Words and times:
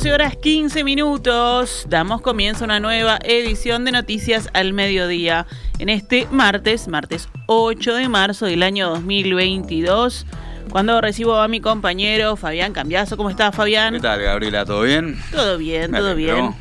12 0.00 0.14
horas 0.14 0.34
15 0.34 0.82
minutos. 0.82 1.84
Damos 1.86 2.22
comienzo 2.22 2.64
a 2.64 2.68
una 2.68 2.80
nueva 2.80 3.18
edición 3.22 3.84
de 3.84 3.92
Noticias 3.92 4.48
al 4.54 4.72
Mediodía. 4.72 5.46
En 5.78 5.90
este 5.90 6.26
martes, 6.30 6.88
martes 6.88 7.28
8 7.44 7.96
de 7.96 8.08
marzo 8.08 8.46
del 8.46 8.62
año 8.62 8.88
2022. 8.88 10.24
Cuando 10.70 11.02
recibo 11.02 11.36
a 11.36 11.48
mi 11.48 11.60
compañero 11.60 12.36
Fabián 12.36 12.72
Cambiazo. 12.72 13.18
¿Cómo 13.18 13.28
estás, 13.28 13.54
Fabián? 13.54 13.92
¿Qué 13.92 14.00
tal, 14.00 14.22
Gabriela? 14.22 14.64
¿Todo 14.64 14.84
bien? 14.84 15.20
Todo 15.32 15.58
bien, 15.58 15.92
todo 15.92 16.14
bien. 16.14 16.54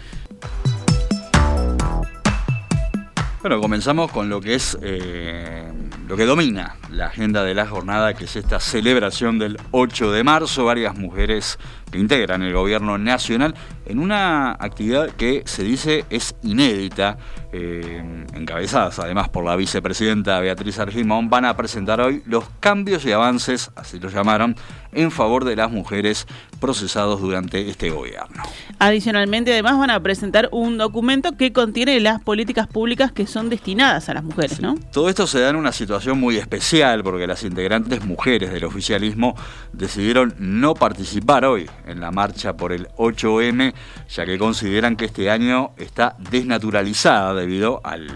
Bueno, 3.40 3.62
comenzamos 3.62 4.12
con 4.12 4.28
lo 4.28 4.42
que 4.42 4.56
es 4.56 4.78
eh, 4.82 5.72
lo 6.10 6.18
que 6.18 6.26
domina 6.26 6.76
la 6.92 7.08
agenda 7.08 7.44
de 7.44 7.54
la 7.54 7.68
jornada, 7.68 8.14
que 8.14 8.26
es 8.26 8.36
esta 8.36 8.60
celebración 8.60 9.40
del 9.40 9.58
8 9.72 10.12
de 10.12 10.24
marzo. 10.24 10.66
Varias 10.66 10.98
mujeres 10.98 11.60
que 11.92 11.98
integran 11.98 12.42
el 12.44 12.54
gobierno 12.54 12.98
nacional 12.98 13.56
en 13.86 14.00
una 14.00 14.52
actividad 14.52 15.10
que 15.10 15.44
se 15.46 15.64
dice 15.64 16.06
es 16.10 16.36
inédita, 16.44 17.18
eh, 17.52 18.26
encabezadas 18.36 19.00
además 19.00 19.30
por 19.30 19.44
la 19.44 19.56
vicepresidenta 19.56 20.40
Beatriz 20.40 20.78
Argimón, 20.78 21.30
van 21.30 21.46
a 21.46 21.58
presentar 21.58 22.00
hoy 22.00 22.22
los 22.28 22.46
cambios 22.60 23.04
y 23.06 23.12
avances, 23.12 23.72
así 23.76 24.00
lo 24.00 24.10
llamaron, 24.10 24.56
en 24.92 25.10
favor 25.10 25.46
de 25.46 25.56
las 25.56 25.72
mujeres 25.72 26.28
procesados 26.60 27.22
durante 27.22 27.70
este 27.70 27.90
gobierno. 27.90 28.44
Adicionalmente, 28.78 29.54
además 29.54 29.80
van 29.80 29.90
a 29.90 30.00
presentar 30.02 30.50
un 30.52 30.78
documento 30.78 31.36
que 31.38 31.52
contiene 31.52 32.00
las 32.00 32.22
políticas 32.22 32.68
públicas 32.68 33.12
que 33.12 33.26
son 33.26 33.50
destinadas 33.50 34.10
a 34.10 34.14
las 34.14 34.24
mujeres, 34.24 34.62
¿no? 34.62 34.76
Todo 34.92 35.10
esto 35.10 35.26
se 35.26 35.40
da 35.40 35.50
en 35.50 35.56
una 35.56 35.72
situación 35.72 36.20
muy 36.20 36.38
especial 36.38 36.79
porque 37.04 37.28
las 37.28 37.44
integrantes 37.44 38.06
mujeres 38.06 38.54
del 38.54 38.64
oficialismo 38.64 39.36
decidieron 39.74 40.34
no 40.40 40.76
participar 40.76 41.44
hoy 41.44 41.70
en 41.86 42.00
la 42.00 42.10
marcha 42.12 42.56
por 42.56 42.72
el 42.72 42.88
8M, 42.96 43.74
ya 44.08 44.26
que 44.26 44.38
consideran 44.38 44.96
que 44.96 45.06
este 45.06 45.30
año 45.30 45.72
está 45.76 46.16
desnaturalizada 46.32 47.34
debido 47.34 47.82
al 47.84 48.08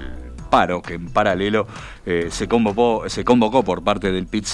paro 0.50 0.82
que 0.82 0.94
en 0.94 1.10
paralelo 1.10 1.68
eh, 2.06 2.28
se, 2.32 2.48
convocó, 2.48 3.04
se 3.08 3.24
convocó 3.24 3.64
por 3.64 3.84
parte 3.84 4.12
del 4.12 4.28
pit 4.28 4.46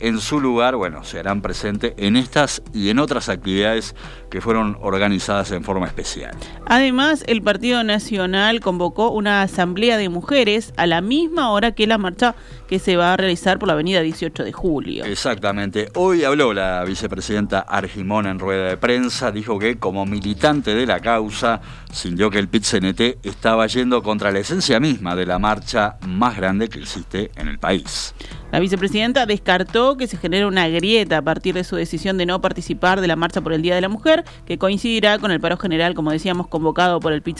En 0.00 0.20
su 0.20 0.40
lugar, 0.40 0.74
bueno, 0.76 1.04
se 1.04 1.20
harán 1.20 1.42
presentes 1.42 1.94
en 1.96 2.16
estas 2.16 2.62
y 2.74 2.88
en 2.88 2.98
otras 2.98 3.28
actividades 3.28 3.94
que 4.30 4.40
fueron 4.40 4.76
organizadas 4.80 5.52
en 5.52 5.62
forma 5.62 5.86
especial. 5.86 6.36
Además, 6.66 7.24
el 7.26 7.40
Partido 7.42 7.84
Nacional 7.84 8.60
convocó 8.60 9.10
una 9.10 9.42
asamblea 9.42 9.96
de 9.96 10.08
mujeres 10.08 10.72
a 10.76 10.86
la 10.86 11.00
misma 11.00 11.50
hora 11.50 11.72
que 11.72 11.86
la 11.86 11.98
marcha 11.98 12.34
que 12.68 12.78
se 12.78 12.96
va 12.96 13.14
a 13.14 13.16
realizar 13.16 13.58
por 13.58 13.68
la 13.68 13.74
avenida 13.74 14.02
18 14.02 14.44
de 14.44 14.52
julio. 14.52 15.04
Exactamente. 15.04 15.88
Hoy 15.94 16.24
habló 16.24 16.52
la 16.52 16.84
vicepresidenta 16.84 17.60
Argimón 17.60 18.26
en 18.26 18.38
rueda 18.38 18.68
de 18.68 18.76
prensa, 18.76 19.30
dijo 19.30 19.58
que 19.58 19.78
como 19.78 20.04
militante 20.04 20.74
de 20.74 20.84
la 20.84 21.00
causa, 21.00 21.60
sintió 21.92 22.30
que 22.30 22.38
el 22.38 22.48
pit 22.48 22.64
estaba 23.22 23.66
yendo 23.66 24.02
contra 24.02 24.30
la 24.30 24.40
esencia 24.40 24.80
misma 24.80 25.16
de 25.16 25.24
la 25.24 25.38
marcha 25.38 25.96
más 26.06 26.36
grande 26.36 26.68
que 26.68 26.80
existe 26.88 27.30
en 27.36 27.48
el 27.48 27.58
país. 27.58 28.14
La 28.50 28.60
vicepresidenta 28.60 29.26
descartó 29.26 29.96
que 29.96 30.06
se 30.06 30.16
genere 30.16 30.46
una 30.46 30.68
grieta 30.68 31.18
a 31.18 31.22
partir 31.22 31.54
de 31.54 31.64
su 31.64 31.76
decisión 31.76 32.16
de 32.16 32.26
no 32.26 32.40
participar 32.40 33.00
de 33.00 33.06
la 33.06 33.16
marcha 33.16 33.40
por 33.40 33.52
el 33.52 33.62
Día 33.62 33.74
de 33.74 33.80
la 33.82 33.90
Mujer, 33.90 34.24
que 34.46 34.56
coincidirá 34.56 35.18
con 35.18 35.30
el 35.30 35.40
paro 35.40 35.58
general, 35.58 35.94
como 35.94 36.10
decíamos, 36.10 36.48
convocado 36.48 36.98
por 36.98 37.12
el 37.12 37.22
pit 37.22 37.38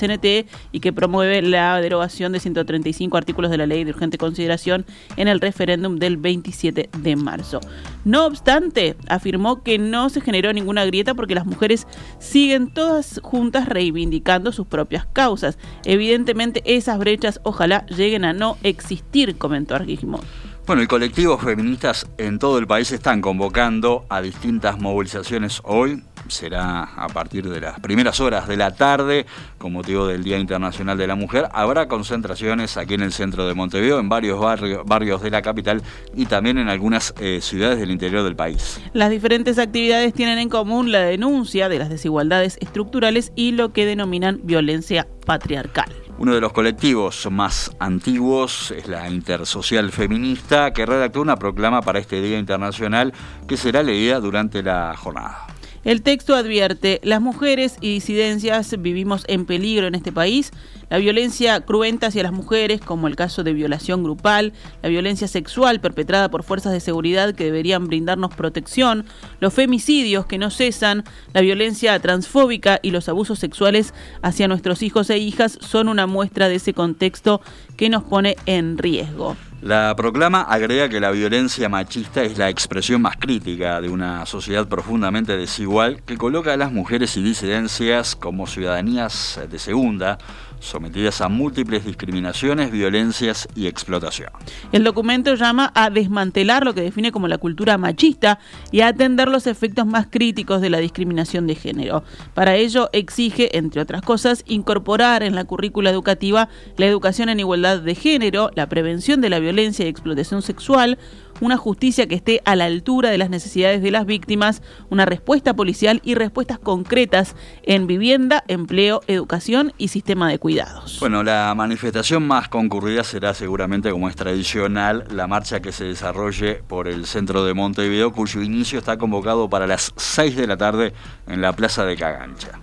y 0.71 0.81
que 0.81 0.93
promueve 0.93 1.43
la 1.43 1.81
derogación 1.81 2.33
de 2.33 2.41
135 2.41 3.17
artículos 3.17 3.51
de 3.51 3.57
la 3.57 3.67
ley 3.67 3.85
de 3.85 3.91
urgente 3.91 4.19
consideración 4.19 4.85
en 5.17 5.29
el 5.29 5.41
referéndum 5.41 5.97
del 5.97 6.19
27 6.19 6.91
de 6.97 7.17
marzo. 7.17 7.61
No 8.05 8.27
obstante, 8.27 8.97
afirmó 9.09 9.63
que 9.63 9.79
no 9.79 10.09
se 10.11 10.21
generó 10.21 10.53
ninguna 10.53 10.85
grieta 10.85 11.15
porque 11.15 11.35
las 11.35 11.47
mujeres 11.47 11.87
siguen 12.19 12.73
todas 12.73 13.21
juntas 13.23 13.69
reivindicando 13.69 14.53
sus 14.53 14.67
propias 14.67 15.07
causas. 15.07 15.59
Evidentemente, 15.85 16.63
esas 16.65 16.99
brechas 16.99 17.41
ojalá 17.43 17.87
lleguen 17.87 18.25
a 18.25 18.33
no 18.33 18.57
existir, 18.63 19.37
comentó 19.37 19.75
Argismo. 19.75 20.21
Bueno, 20.69 20.83
y 20.83 20.87
colectivos 20.87 21.43
feministas 21.43 22.07
en 22.19 22.39
todo 22.39 22.59
el 22.59 22.67
país 22.67 22.93
están 22.93 23.23
convocando 23.23 24.05
a 24.11 24.21
distintas 24.21 24.79
movilizaciones 24.79 25.63
hoy. 25.65 26.03
Será 26.29 26.83
a 26.83 27.09
partir 27.09 27.49
de 27.49 27.59
las 27.59 27.81
primeras 27.81 28.21
horas 28.21 28.47
de 28.47 28.59
la 28.59 28.75
tarde, 28.75 29.25
con 29.57 29.73
motivo 29.73 30.07
del 30.07 30.23
Día 30.23 30.37
Internacional 30.37 30.99
de 30.99 31.07
la 31.07 31.15
Mujer. 31.15 31.49
Habrá 31.53 31.89
concentraciones 31.89 32.77
aquí 32.77 32.93
en 32.93 33.01
el 33.01 33.15
centro 33.15 33.49
de 33.49 33.55
Montevideo, 33.55 33.99
en 33.99 34.11
varios 34.11 34.39
barrios 34.85 35.23
de 35.23 35.31
la 35.31 35.41
capital 35.41 35.83
y 36.15 36.27
también 36.27 36.59
en 36.59 36.69
algunas 36.69 37.15
eh, 37.19 37.39
ciudades 37.41 37.79
del 37.79 37.91
interior 37.91 38.23
del 38.23 38.37
país. 38.37 38.79
Las 38.93 39.09
diferentes 39.09 39.59
actividades 39.59 40.13
tienen 40.13 40.37
en 40.37 40.51
común 40.51 40.93
la 40.93 41.01
denuncia 41.01 41.71
de 41.71 41.79
las 41.79 41.89
desigualdades 41.89 42.59
estructurales 42.61 43.33
y 43.35 43.53
lo 43.53 43.73
que 43.73 43.87
denominan 43.87 44.41
violencia 44.43 45.09
patriarcal. 45.25 45.91
Uno 46.19 46.35
de 46.35 46.41
los 46.41 46.53
colectivos 46.53 47.29
más 47.31 47.71
antiguos 47.79 48.73
es 48.73 48.89
la 48.89 49.09
Intersocial 49.09 49.93
Feminista, 49.93 50.73
que 50.73 50.85
redactó 50.85 51.21
una 51.21 51.37
proclama 51.37 51.81
para 51.81 52.01
este 52.01 52.21
Día 52.21 52.41
Internacional 52.41 53.15
que 53.47 53.57
será 53.57 53.85
leída 53.85 54.19
durante 54.19 54.63
la 54.65 54.97
jornada. 54.97 55.48
El 55.89 56.03
texto 56.03 56.37
advierte, 56.37 57.01
las 57.03 57.23
mujeres 57.23 57.79
y 57.81 57.95
disidencias 57.95 58.77
vivimos 58.79 59.25
en 59.27 59.47
peligro 59.47 59.87
en 59.87 59.95
este 59.95 60.13
país. 60.13 60.51
La 60.91 60.99
violencia 60.99 61.63
cruenta 61.63 62.09
hacia 62.09 62.25
las 62.25 62.33
mujeres, 62.33 62.83
como 62.83 63.09
el 63.09 63.17
caso 63.17 63.43
de 63.43 63.55
violación 63.55 64.05
grupal, 64.05 64.53
la 64.83 64.91
violencia 64.91 65.27
sexual 65.29 65.81
perpetrada 65.81 66.31
por 66.31 66.43
fuerzas 66.43 66.75
de 66.75 66.81
seguridad 66.81 67.35
que 67.35 67.45
deberían 67.45 67.87
brindarnos 67.87 68.35
protección, 68.35 69.07
los 69.41 69.55
femicidios 69.55 70.27
que 70.27 70.37
no 70.37 70.51
cesan, 70.51 71.05
la 71.33 71.41
violencia 71.41 71.99
transfóbica 72.01 72.81
y 72.83 72.91
los 72.91 73.09
abusos 73.09 73.39
sexuales 73.39 73.95
hacia 74.21 74.47
nuestros 74.47 74.83
hijos 74.83 75.09
e 75.09 75.17
hijas 75.17 75.57
son 75.63 75.89
una 75.89 76.07
muestra 76.07 76.51
de 76.51 76.57
ese 76.57 76.75
contexto 76.75 77.41
que 77.79 77.89
nos 77.89 78.05
pone 78.05 78.37
en 78.45 78.77
riesgo. 78.77 79.39
La 79.61 79.97
proclama 79.97 80.43
agrega 80.43 80.89
que 80.89 81.01
la 81.01 81.11
violencia 81.11 81.69
machista 81.69 82.23
es 82.23 82.39
la 82.39 82.49
expresión 82.49 83.03
más 83.03 83.17
crítica 83.17 83.81
de 83.81 83.89
una 83.89 84.25
sociedad 84.25 84.69
profundamente 84.69 85.37
desigual 85.37 86.01
que 86.05 86.17
coloca 86.17 86.53
a 86.53 86.57
las 86.57 86.71
mujeres 86.71 87.17
y 87.17 87.25
disidencias 87.25 88.15
como 88.15 88.47
ciudadanías 88.47 89.41
de 89.51 89.59
segunda, 89.59 90.19
sometidas 90.61 91.21
a 91.21 91.29
múltiples 91.29 91.85
discriminaciones, 91.85 92.71
violencias 92.71 93.49
y 93.55 93.67
explotación. 93.67 94.31
El 94.73 94.85
documento 94.85 95.35
llama 95.35 95.73
a 95.75 95.91
desmantelar 95.91 96.65
lo 96.65 96.75
que 96.75 96.83
define 96.83 97.13
como 97.13 97.29
la 97.29 97.39
cultura 97.39 97.79
machista 97.79 98.39
y 98.71 98.81
a 98.81 98.89
atender 98.89 99.29
los 99.29 99.47
efectos 99.47 99.87
más 99.87 100.07
críticos 100.11 100.61
de 100.61 100.71
la 100.71 100.79
discriminación 100.79 101.47
de 101.47 101.55
género. 101.55 102.03
Para 102.35 102.57
ello 102.57 102.91
exige, 102.93 103.57
entre 103.57 103.81
otras 103.81 104.03
cosas, 104.03 104.45
incorporar 104.47 105.23
en 105.23 105.35
la 105.35 105.45
currícula 105.45 105.91
educativa 105.91 106.49
la 106.77 106.87
educación 106.87 107.29
en 107.29 107.41
igualdad 107.41 107.81
de 107.81 107.95
género, 107.95 108.51
la 108.55 108.69
prevención 108.69 109.21
de 109.21 109.31
la 109.31 109.39
violencia 109.39 109.85
y 109.85 109.89
explotación 109.89 110.43
sexual, 110.43 110.99
una 111.41 111.57
justicia 111.57 112.07
que 112.07 112.15
esté 112.15 112.41
a 112.45 112.57
la 112.57 112.65
altura 112.65 113.11
de 113.11 113.19
las 113.19 113.31
necesidades 113.31 113.83
de 113.83 113.91
las 113.91 114.07
víctimas, 114.07 114.63
una 114.91 115.05
respuesta 115.05 115.55
policial 115.55 116.01
y 116.05 116.15
respuestas 116.15 116.59
concretas 116.59 117.35
en 117.63 117.87
vivienda, 117.87 118.45
empleo, 118.49 119.01
educación 119.07 119.73
y 119.79 119.89
sistema 119.89 120.29
de 120.29 120.39
cuidados. 120.39 120.99
Bueno, 121.01 121.23
la 121.23 121.55
manifestación 121.55 122.27
más 122.27 122.49
concurrida 122.49 123.05
será 123.05 123.35
seguramente, 123.35 123.91
como 123.91 124.09
es 124.09 124.17
tradicional, 124.17 125.05
la 125.11 125.27
marcha 125.27 125.61
que 125.61 125.73
se 125.73 125.85
desarrolle 125.85 126.63
por 126.67 126.89
el 126.89 127.07
centro 127.07 127.45
de 127.45 127.55
Montevideo, 127.55 128.13
cuyo 128.13 128.43
inicio 128.43 128.79
está 128.79 128.99
convocado 128.99 129.49
para 129.49 129.67
las 129.67 129.93
6 129.97 130.37
de 130.37 130.47
la 130.47 130.57
tarde 130.57 130.93
en 131.27 131.41
la 131.41 131.53
Plaza 131.53 131.85
de 131.85 131.97
Cagancha. 131.97 132.59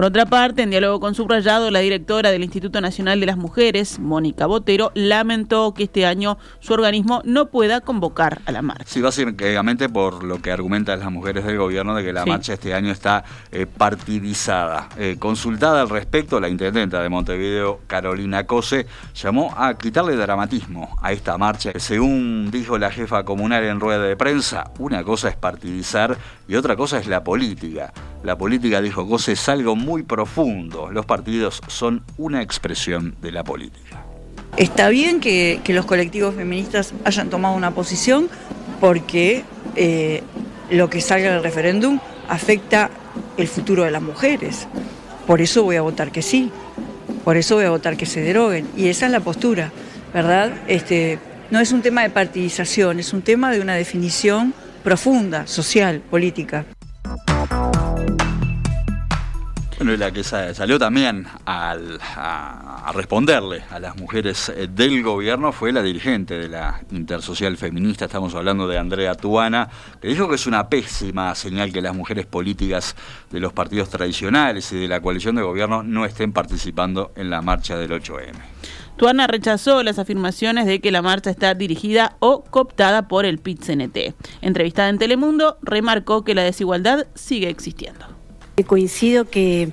Por 0.00 0.06
otra 0.06 0.24
parte, 0.24 0.62
en 0.62 0.70
diálogo 0.70 0.98
con 0.98 1.14
Subrayado, 1.14 1.70
la 1.70 1.80
directora 1.80 2.30
del 2.30 2.42
Instituto 2.42 2.80
Nacional 2.80 3.20
de 3.20 3.26
las 3.26 3.36
Mujeres, 3.36 3.98
Mónica 3.98 4.46
Botero, 4.46 4.92
lamentó 4.94 5.74
que 5.74 5.82
este 5.82 6.06
año 6.06 6.38
su 6.60 6.72
organismo 6.72 7.20
no 7.26 7.50
pueda 7.50 7.82
convocar 7.82 8.40
a 8.46 8.52
la 8.52 8.62
marcha. 8.62 8.86
Sí, 8.86 9.02
básicamente 9.02 9.90
por 9.90 10.24
lo 10.24 10.40
que 10.40 10.52
argumentan 10.52 11.00
las 11.00 11.12
mujeres 11.12 11.44
del 11.44 11.58
gobierno 11.58 11.94
de 11.94 12.02
que 12.02 12.14
la 12.14 12.24
marcha 12.24 12.54
este 12.54 12.72
año 12.72 12.90
está 12.90 13.24
eh, 13.52 13.66
partidizada. 13.66 14.88
Eh, 14.96 15.16
consultada 15.18 15.82
al 15.82 15.90
respecto, 15.90 16.40
la 16.40 16.48
intendenta 16.48 17.02
de 17.02 17.10
Montevideo, 17.10 17.80
Carolina 17.86 18.46
Cose, 18.46 18.86
llamó 19.14 19.52
a 19.54 19.76
quitarle 19.76 20.16
dramatismo 20.16 20.96
a 21.02 21.12
esta 21.12 21.36
marcha. 21.36 21.72
Según 21.76 22.50
dijo 22.50 22.78
la 22.78 22.90
jefa 22.90 23.24
comunal 23.24 23.64
en 23.64 23.78
rueda 23.80 24.04
de 24.04 24.16
prensa, 24.16 24.70
una 24.78 25.04
cosa 25.04 25.28
es 25.28 25.36
partidizar 25.36 26.16
y 26.48 26.54
otra 26.54 26.74
cosa 26.74 26.98
es 26.98 27.06
la 27.06 27.22
política. 27.22 27.92
La 28.22 28.36
política, 28.36 28.82
dijo 28.82 29.08
Cose, 29.08 29.32
es 29.32 29.48
algo 29.48 29.76
muy 29.76 29.89
profundo. 30.02 30.90
Los 30.90 31.06
partidos 31.06 31.60
son 31.68 32.02
una 32.16 32.42
expresión 32.42 33.14
de 33.20 33.32
la 33.32 33.44
política. 33.44 34.04
Está 34.56 34.88
bien 34.88 35.20
que, 35.20 35.60
los 35.68 35.86
colectivos 35.86 36.34
feministas 36.34 36.92
hayan 37.04 37.30
tomado 37.30 37.54
una 37.56 37.72
posición 37.72 38.28
porque 38.80 39.44
eh, 39.76 40.22
lo 40.70 40.90
que 40.90 41.00
salga 41.00 41.32
del 41.32 41.42
referéndum 41.42 41.98
afecta 42.28 42.90
el 43.36 43.48
futuro 43.48 43.84
de 43.84 43.90
las 43.90 44.02
mujeres. 44.02 44.66
Por 45.26 45.40
eso 45.40 45.62
voy 45.62 45.76
a 45.76 45.82
votar 45.82 46.10
que 46.10 46.22
sí, 46.22 46.50
por 47.24 47.36
eso 47.36 47.56
voy 47.56 47.64
a 47.64 47.70
votar 47.70 47.96
que 47.96 48.06
se 48.06 48.20
deroguen. 48.20 48.66
Y 48.76 48.88
esa 48.88 49.06
es 49.06 49.12
la 49.12 49.20
postura, 49.20 49.72
¿verdad? 50.12 50.52
Este, 50.66 51.18
no 51.50 51.60
es 51.60 51.72
un 51.72 51.82
tema 51.82 52.02
de 52.02 52.10
partidización, 52.10 53.00
es 53.00 53.12
un 53.12 53.22
tema 53.22 53.50
de 53.52 53.60
una 53.60 53.74
definición 53.74 54.54
profunda, 54.82 55.46
social, 55.46 56.00
política. 56.10 56.64
La 59.96 60.10
que 60.10 60.24
salió 60.24 60.78
también 60.78 61.26
a, 61.46 61.76
responderle 62.94 63.62
a 63.70 63.78
las 63.78 63.96
mujeres 63.96 64.48
eh, 64.48 64.68
del 64.70 65.02
gobierno 65.02 65.52
fue 65.52 65.72
la 65.72 65.82
dirigente 65.82 66.38
de 66.38 66.48
la 66.48 66.80
Intersocial 66.90 67.56
Feminista, 67.56 68.06
estamos 68.06 68.34
hablando 68.34 68.66
de 68.66 68.78
Andrea 68.78 69.14
Tuana, 69.14 69.68
que 70.00 70.08
dijo 70.08 70.28
que 70.28 70.34
es 70.34 70.46
una 70.46 70.68
pésima 70.68 71.34
señal 71.34 71.72
que 71.72 71.80
las 71.80 71.94
mujeres 71.94 72.26
políticas 72.26 72.96
de 73.30 73.40
los 73.40 73.52
partidos 73.52 73.88
tradicionales 73.88 74.70
y 74.72 74.78
de 74.78 74.88
la 74.88 75.00
coalición 75.00 75.36
de 75.36 75.42
gobierno 75.42 75.82
no 75.82 76.04
estén 76.04 76.32
participando 76.32 77.12
en 77.16 77.30
la 77.30 77.42
marcha 77.42 77.76
del 77.76 77.90
8M. 77.90 78.34
Tuana 78.96 79.26
rechazó 79.26 79.82
las 79.82 79.98
afirmaciones 79.98 80.66
de 80.66 80.80
que 80.80 80.90
la 80.90 81.00
marcha 81.00 81.30
está 81.30 81.54
dirigida 81.54 82.16
o 82.18 82.44
cooptada 82.44 83.08
por 83.08 83.24
el 83.24 83.38
PIT-CNT. 83.38 84.14
Entrevistada 84.42 84.90
en 84.90 84.98
Telemundo, 84.98 85.56
remarcó 85.62 86.22
que 86.22 86.34
la 86.34 86.42
desigualdad 86.42 87.06
sigue 87.14 87.48
existiendo. 87.48 88.19
Coincido 88.64 89.24
que 89.26 89.72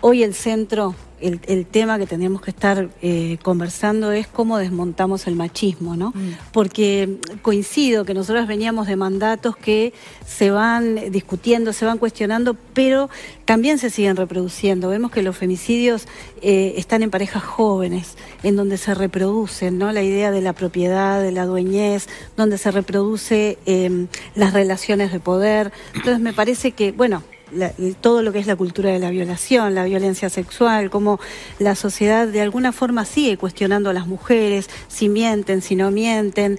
hoy 0.00 0.22
el 0.22 0.34
centro, 0.34 0.94
el, 1.18 1.64
tema 1.64 1.98
que 1.98 2.06
tendríamos 2.06 2.42
que 2.42 2.50
estar 2.50 2.90
eh, 3.00 3.38
conversando 3.42 4.12
es 4.12 4.26
cómo 4.26 4.58
desmontamos 4.58 5.26
el 5.26 5.34
machismo, 5.34 5.96
¿no? 5.96 6.10
Mm. 6.10 6.36
Porque 6.52 7.20
coincido 7.40 8.04
que 8.04 8.12
nosotros 8.12 8.46
veníamos 8.46 8.86
de 8.86 8.96
mandatos 8.96 9.56
que 9.56 9.94
se 10.26 10.50
van 10.50 11.10
discutiendo, 11.10 11.72
se 11.72 11.86
van 11.86 11.96
cuestionando, 11.96 12.54
pero 12.74 13.08
también 13.46 13.78
se 13.78 13.88
siguen 13.88 14.16
reproduciendo. 14.16 14.90
Vemos 14.90 15.10
que 15.10 15.22
los 15.22 15.36
femicidios 15.36 16.06
eh, 16.42 16.74
están 16.76 17.02
en 17.02 17.10
parejas 17.10 17.42
jóvenes, 17.42 18.16
en 18.42 18.56
donde 18.56 18.76
se 18.76 18.94
reproducen, 18.94 19.78
¿no? 19.78 19.90
La 19.92 20.02
idea 20.02 20.30
de 20.30 20.42
la 20.42 20.52
propiedad, 20.52 21.22
de 21.22 21.32
la 21.32 21.46
dueñez, 21.46 22.08
donde 22.36 22.58
se 22.58 22.70
reproduce 22.70 23.56
em, 23.64 24.08
las 24.34 24.52
relaciones 24.52 25.12
de 25.12 25.20
poder. 25.20 25.72
Entonces 25.94 26.20
me 26.20 26.34
parece 26.34 26.72
que, 26.72 26.92
bueno, 26.92 27.22
todo 28.00 28.22
lo 28.22 28.32
que 28.32 28.38
es 28.38 28.46
la 28.46 28.56
cultura 28.56 28.90
de 28.90 28.98
la 28.98 29.10
violación, 29.10 29.74
la 29.74 29.84
violencia 29.84 30.28
sexual, 30.30 30.90
cómo 30.90 31.20
la 31.58 31.74
sociedad 31.74 32.26
de 32.26 32.40
alguna 32.40 32.72
forma 32.72 33.04
sigue 33.04 33.36
cuestionando 33.36 33.90
a 33.90 33.92
las 33.92 34.06
mujeres, 34.06 34.68
si 34.88 35.08
mienten, 35.08 35.62
si 35.62 35.76
no 35.76 35.90
mienten. 35.90 36.58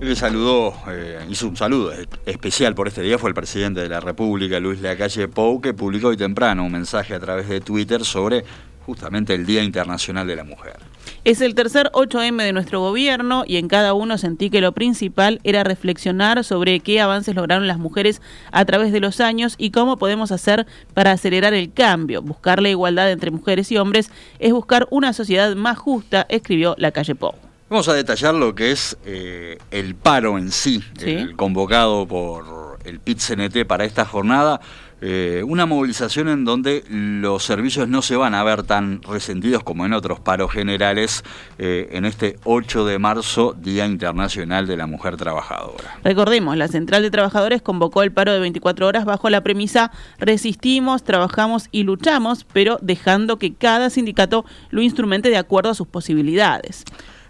Que 0.00 0.16
saludó, 0.16 0.74
eh, 0.88 1.26
hizo 1.28 1.46
un 1.46 1.56
saludo 1.56 1.92
especial 2.24 2.74
por 2.74 2.88
este 2.88 3.02
día 3.02 3.18
fue 3.18 3.30
el 3.30 3.34
presidente 3.34 3.80
de 3.80 3.88
la 3.88 4.00
República, 4.00 4.58
Luis 4.58 4.80
Lacalle 4.80 5.28
Pou, 5.28 5.60
que 5.60 5.74
publicó 5.74 6.08
hoy 6.08 6.16
temprano 6.16 6.64
un 6.64 6.72
mensaje 6.72 7.14
a 7.14 7.20
través 7.20 7.48
de 7.48 7.60
Twitter 7.60 8.04
sobre 8.04 8.44
justamente 8.86 9.34
el 9.34 9.44
Día 9.44 9.62
Internacional 9.62 10.26
de 10.26 10.36
la 10.36 10.44
Mujer. 10.44 10.89
Es 11.24 11.40
el 11.40 11.54
tercer 11.54 11.90
8M 11.92 12.42
de 12.42 12.52
nuestro 12.52 12.80
gobierno 12.80 13.44
y 13.46 13.56
en 13.56 13.68
cada 13.68 13.94
uno 13.94 14.18
sentí 14.18 14.50
que 14.50 14.60
lo 14.60 14.72
principal 14.72 15.40
era 15.44 15.64
reflexionar 15.64 16.44
sobre 16.44 16.80
qué 16.80 17.00
avances 17.00 17.34
lograron 17.34 17.66
las 17.66 17.78
mujeres 17.78 18.22
a 18.52 18.64
través 18.64 18.92
de 18.92 19.00
los 19.00 19.20
años 19.20 19.54
y 19.58 19.70
cómo 19.70 19.98
podemos 19.98 20.32
hacer 20.32 20.66
para 20.94 21.12
acelerar 21.12 21.54
el 21.54 21.72
cambio. 21.72 22.22
Buscar 22.22 22.62
la 22.62 22.70
igualdad 22.70 23.10
entre 23.10 23.30
mujeres 23.30 23.70
y 23.70 23.76
hombres 23.76 24.10
es 24.38 24.52
buscar 24.52 24.86
una 24.90 25.12
sociedad 25.12 25.54
más 25.56 25.78
justa, 25.78 26.26
escribió 26.28 26.74
la 26.78 26.90
calle 26.90 27.14
Pou. 27.14 27.34
Vamos 27.68 27.88
a 27.88 27.94
detallar 27.94 28.34
lo 28.34 28.54
que 28.54 28.72
es 28.72 28.96
eh, 29.04 29.58
el 29.70 29.94
paro 29.94 30.38
en 30.38 30.50
sí, 30.50 30.82
el 31.00 31.36
convocado 31.36 32.04
por 32.06 32.69
el 32.84 33.00
PIT-CNT 33.00 33.66
para 33.66 33.84
esta 33.84 34.04
jornada. 34.04 34.60
Eh, 35.02 35.42
una 35.46 35.64
movilización 35.64 36.28
en 36.28 36.44
donde 36.44 36.84
los 36.90 37.42
servicios 37.42 37.88
no 37.88 38.02
se 38.02 38.16
van 38.16 38.34
a 38.34 38.44
ver 38.44 38.64
tan 38.64 39.00
resentidos 39.02 39.62
como 39.62 39.86
en 39.86 39.94
otros 39.94 40.20
paros 40.20 40.52
generales 40.52 41.24
eh, 41.58 41.88
en 41.92 42.04
este 42.04 42.38
8 42.44 42.84
de 42.84 42.98
marzo, 42.98 43.56
Día 43.58 43.86
Internacional 43.86 44.66
de 44.66 44.76
la 44.76 44.86
Mujer 44.86 45.16
Trabajadora. 45.16 45.98
Recordemos, 46.04 46.54
la 46.58 46.68
Central 46.68 47.00
de 47.00 47.10
Trabajadores 47.10 47.62
convocó 47.62 48.02
el 48.02 48.12
paro 48.12 48.34
de 48.34 48.40
24 48.40 48.86
horas 48.86 49.06
bajo 49.06 49.30
la 49.30 49.42
premisa 49.42 49.90
resistimos, 50.18 51.02
trabajamos 51.02 51.68
y 51.70 51.84
luchamos, 51.84 52.44
pero 52.52 52.78
dejando 52.82 53.38
que 53.38 53.54
cada 53.54 53.88
sindicato 53.88 54.44
lo 54.68 54.82
instrumente 54.82 55.30
de 55.30 55.38
acuerdo 55.38 55.70
a 55.70 55.74
sus 55.74 55.86
posibilidades. 55.86 56.84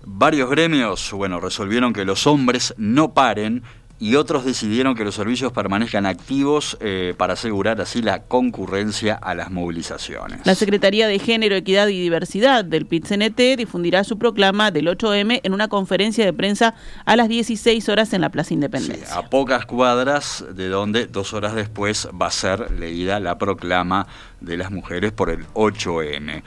Varios 0.05 0.50
gremios, 0.50 1.12
bueno, 1.12 1.41
resolvieron 1.41 1.93
que 1.93 2.05
los 2.05 2.26
hombres 2.26 2.75
no 2.79 3.12
paren 3.12 3.62
y 4.00 4.14
otros 4.14 4.47
decidieron 4.47 4.94
que 4.94 5.05
los 5.05 5.14
servicios 5.14 5.52
permanezcan 5.52 6.06
activos 6.06 6.79
eh, 6.81 7.14
para 7.17 7.35
asegurar 7.35 7.81
así 7.82 8.00
la 8.00 8.23
concurrencia 8.23 9.14
a 9.14 9.35
las 9.35 9.50
movilizaciones. 9.50 10.41
La 10.44 10.55
Secretaría 10.55 11.06
de 11.06 11.19
Género, 11.19 11.55
Equidad 11.55 11.87
y 11.88 12.00
Diversidad 12.00 12.64
del 12.64 12.87
PIT-CNT 12.87 13.58
difundirá 13.58 14.02
su 14.02 14.19
proclama 14.19 14.70
del 14.70 14.87
8M 14.88 15.41
en 15.43 15.52
una 15.52 15.69
conferencia 15.69 16.25
de 16.25 16.32
prensa 16.32 16.75
a 17.05 17.14
las 17.17 17.29
16 17.29 17.87
horas 17.91 18.14
en 18.14 18.23
la 18.23 18.31
Plaza 18.31 18.55
Independencia. 18.55 19.14
a 19.14 19.29
pocas 19.29 19.67
cuadras 19.67 20.47
de 20.55 20.69
donde 20.69 21.06
dos 21.06 21.35
horas 21.35 21.55
después 21.55 22.08
va 22.20 22.29
a 22.29 22.31
ser 22.31 22.70
leída 22.70 23.20
la 23.20 23.37
proclama 23.37 24.06
de 24.40 24.56
las 24.56 24.70
mujeres 24.70 25.12
por 25.12 25.31
el 25.31 25.46
8M. 25.54 26.42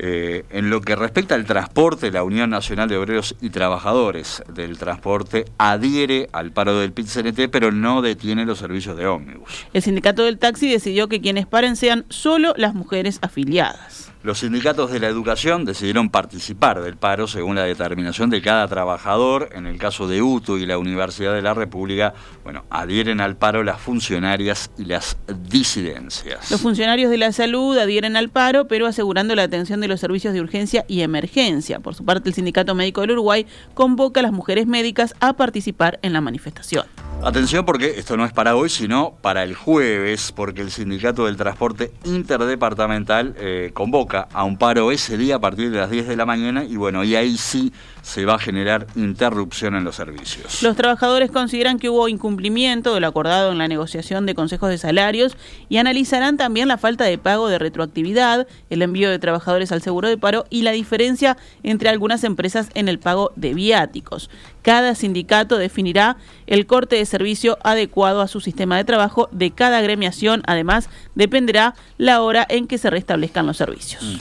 Eh, 0.00 0.44
en 0.50 0.70
lo 0.70 0.80
que 0.80 0.94
respecta 0.94 1.34
al 1.34 1.44
transporte, 1.44 2.10
la 2.10 2.22
Unión 2.22 2.50
Nacional 2.50 2.88
de 2.88 2.96
Obreros 2.96 3.34
y 3.40 3.50
Trabajadores 3.50 4.42
del 4.52 4.78
Transporte 4.78 5.44
adhiere 5.58 6.28
al 6.32 6.52
paro 6.52 6.78
del 6.78 6.92
PIT-CNT, 6.92 7.48
pero 7.50 7.72
no 7.72 8.02
detiene 8.02 8.44
los 8.44 8.58
servicios 8.58 8.96
de 8.96 9.06
ómnibus. 9.06 9.66
El 9.72 9.82
sindicato 9.82 10.22
del 10.24 10.38
taxi 10.38 10.70
decidió 10.70 11.08
que 11.08 11.20
quienes 11.20 11.46
paren 11.46 11.76
sean 11.76 12.04
solo 12.08 12.54
las 12.56 12.74
mujeres 12.74 13.18
afiliadas. 13.22 14.12
Los 14.24 14.40
sindicatos 14.40 14.90
de 14.90 14.98
la 14.98 15.06
educación 15.06 15.64
decidieron 15.64 16.10
participar 16.10 16.82
del 16.82 16.96
paro 16.96 17.28
según 17.28 17.54
la 17.54 17.62
determinación 17.62 18.30
de 18.30 18.42
cada 18.42 18.66
trabajador. 18.66 19.50
En 19.52 19.64
el 19.66 19.78
caso 19.78 20.08
de 20.08 20.22
UTU 20.22 20.56
y 20.56 20.66
la 20.66 20.76
Universidad 20.76 21.34
de 21.34 21.40
la 21.40 21.54
República, 21.54 22.14
bueno, 22.42 22.64
adhieren 22.68 23.20
al 23.20 23.36
paro 23.36 23.62
las 23.62 23.80
funcionarias 23.80 24.72
y 24.76 24.86
las 24.86 25.18
disidencias. 25.48 26.50
Los 26.50 26.60
funcionarios 26.60 27.12
de 27.12 27.18
la 27.18 27.30
salud 27.30 27.78
adhieren 27.78 28.16
al 28.16 28.28
paro, 28.28 28.66
pero 28.66 28.88
asegurando 28.88 29.36
la 29.36 29.44
atención 29.44 29.80
de 29.80 29.86
los 29.86 30.00
servicios 30.00 30.34
de 30.34 30.40
urgencia 30.40 30.84
y 30.88 31.02
emergencia. 31.02 31.78
Por 31.78 31.94
su 31.94 32.04
parte, 32.04 32.28
el 32.28 32.34
Sindicato 32.34 32.74
Médico 32.74 33.02
del 33.02 33.12
Uruguay 33.12 33.46
convoca 33.74 34.18
a 34.18 34.24
las 34.24 34.32
mujeres 34.32 34.66
médicas 34.66 35.14
a 35.20 35.34
participar 35.34 36.00
en 36.02 36.12
la 36.12 36.20
manifestación. 36.20 36.86
Atención 37.22 37.64
porque 37.64 37.98
esto 37.98 38.16
no 38.16 38.24
es 38.24 38.32
para 38.32 38.54
hoy, 38.54 38.68
sino 38.68 39.14
para 39.20 39.42
el 39.42 39.54
jueves, 39.54 40.32
porque 40.32 40.62
el 40.62 40.70
Sindicato 40.70 41.26
del 41.26 41.36
Transporte 41.36 41.92
Interdepartamental 42.04 43.34
eh, 43.36 43.70
convoca 43.74 44.07
a 44.14 44.44
un 44.44 44.56
paro 44.56 44.90
ese 44.90 45.16
día 45.16 45.36
a 45.36 45.38
partir 45.38 45.70
de 45.70 45.78
las 45.78 45.90
10 45.90 46.08
de 46.08 46.16
la 46.16 46.26
mañana 46.26 46.64
y 46.64 46.76
bueno, 46.76 47.04
y 47.04 47.14
ahí 47.16 47.36
sí 47.36 47.72
se 48.02 48.24
va 48.24 48.34
a 48.34 48.38
generar 48.38 48.86
interrupción 48.96 49.74
en 49.74 49.84
los 49.84 49.96
servicios. 49.96 50.62
Los 50.62 50.76
trabajadores 50.76 51.30
consideran 51.30 51.78
que 51.78 51.90
hubo 51.90 52.08
incumplimiento 52.08 52.94
de 52.94 53.00
lo 53.00 53.06
acordado 53.06 53.52
en 53.52 53.58
la 53.58 53.68
negociación 53.68 54.24
de 54.24 54.34
consejos 54.34 54.70
de 54.70 54.78
salarios 54.78 55.36
y 55.68 55.76
analizarán 55.76 56.36
también 56.36 56.68
la 56.68 56.78
falta 56.78 57.04
de 57.04 57.18
pago 57.18 57.48
de 57.48 57.58
retroactividad, 57.58 58.46
el 58.70 58.82
envío 58.82 59.10
de 59.10 59.18
trabajadores 59.18 59.72
al 59.72 59.82
seguro 59.82 60.08
de 60.08 60.16
paro 60.16 60.46
y 60.48 60.62
la 60.62 60.72
diferencia 60.72 61.36
entre 61.62 61.88
algunas 61.88 62.24
empresas 62.24 62.70
en 62.74 62.88
el 62.88 62.98
pago 62.98 63.32
de 63.36 63.54
viáticos. 63.54 64.30
Cada 64.68 64.94
sindicato 64.94 65.56
definirá 65.56 66.18
el 66.46 66.66
corte 66.66 66.96
de 66.96 67.06
servicio 67.06 67.56
adecuado 67.64 68.20
a 68.20 68.28
su 68.28 68.42
sistema 68.42 68.76
de 68.76 68.84
trabajo 68.84 69.30
de 69.32 69.50
cada 69.50 69.80
gremiación. 69.80 70.42
Además, 70.46 70.90
dependerá 71.14 71.74
la 71.96 72.20
hora 72.20 72.46
en 72.46 72.66
que 72.66 72.76
se 72.76 72.90
restablezcan 72.90 73.46
los 73.46 73.56
servicios. 73.56 74.02
Mm. 74.02 74.18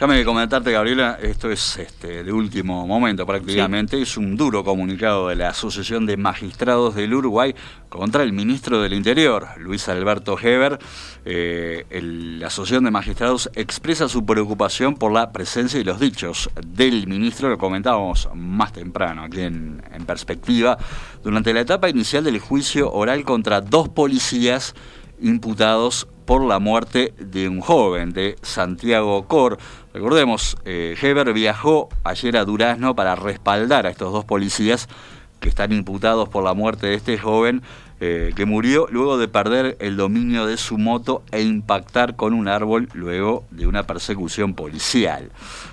Déjame 0.00 0.24
comentarte, 0.24 0.72
Gabriela, 0.72 1.18
esto 1.20 1.50
es 1.50 1.76
este, 1.76 2.24
de 2.24 2.32
último 2.32 2.86
momento 2.86 3.26
prácticamente, 3.26 4.00
es 4.00 4.16
un 4.16 4.34
duro 4.34 4.64
comunicado 4.64 5.28
de 5.28 5.36
la 5.36 5.50
Asociación 5.50 6.06
de 6.06 6.16
Magistrados 6.16 6.94
del 6.94 7.12
Uruguay 7.12 7.54
contra 7.90 8.22
el 8.22 8.32
ministro 8.32 8.80
del 8.80 8.94
Interior, 8.94 9.48
Luis 9.58 9.90
Alberto 9.90 10.38
Heber. 10.40 10.78
Eh, 11.26 11.84
la 12.40 12.46
Asociación 12.46 12.84
de 12.84 12.90
Magistrados 12.90 13.50
expresa 13.54 14.08
su 14.08 14.24
preocupación 14.24 14.94
por 14.94 15.12
la 15.12 15.32
presencia 15.32 15.78
y 15.78 15.84
los 15.84 16.00
dichos 16.00 16.48
del 16.66 17.06
ministro, 17.06 17.50
lo 17.50 17.58
comentábamos 17.58 18.26
más 18.34 18.72
temprano 18.72 19.24
aquí 19.24 19.42
en, 19.42 19.82
en 19.92 20.06
perspectiva, 20.06 20.78
durante 21.22 21.52
la 21.52 21.60
etapa 21.60 21.90
inicial 21.90 22.24
del 22.24 22.38
juicio 22.38 22.90
oral 22.90 23.22
contra 23.24 23.60
dos 23.60 23.90
policías 23.90 24.74
imputados 25.20 26.08
por 26.30 26.44
la 26.44 26.60
muerte 26.60 27.12
de 27.18 27.48
un 27.48 27.60
joven, 27.60 28.12
de 28.12 28.36
Santiago 28.40 29.26
Cor. 29.26 29.58
Recordemos, 29.92 30.56
eh, 30.64 30.96
Heber 31.02 31.32
viajó 31.32 31.88
ayer 32.04 32.36
a 32.36 32.44
Durazno 32.44 32.94
para 32.94 33.16
respaldar 33.16 33.84
a 33.84 33.90
estos 33.90 34.12
dos 34.12 34.24
policías 34.24 34.88
que 35.40 35.48
están 35.48 35.72
imputados 35.72 36.28
por 36.28 36.44
la 36.44 36.54
muerte 36.54 36.86
de 36.86 36.94
este 36.94 37.18
joven 37.18 37.62
eh, 38.02 38.32
que 38.34 38.46
murió 38.46 38.86
luego 38.90 39.18
de 39.18 39.28
perder 39.28 39.76
el 39.78 39.98
dominio 39.98 40.46
de 40.46 40.56
su 40.56 40.78
moto 40.78 41.22
e 41.32 41.42
impactar 41.42 42.16
con 42.16 42.32
un 42.32 42.48
árbol 42.48 42.88
luego 42.94 43.44
de 43.50 43.66
una 43.66 43.82
persecución 43.82 44.54
policial. 44.54 45.30